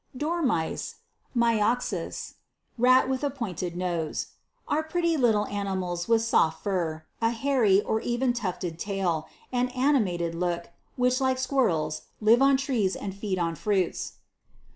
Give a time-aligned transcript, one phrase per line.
[0.17, 0.45] 29.
[0.47, 0.95] DORMICE,
[1.37, 2.33] Myoxvs,
[2.79, 4.29] (rat with a pointed nose,)
[4.67, 9.99] are pretty little animals with soft fur, a hairy, or even tufted tail, and ani
[9.99, 14.13] mated look, which, like squirrels, live on trees and feed on fruits.